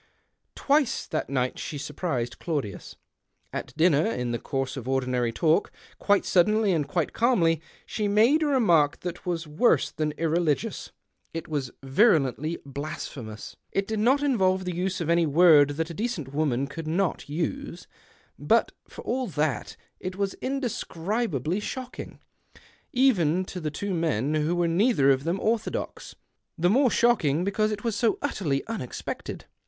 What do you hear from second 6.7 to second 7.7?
and quite calmly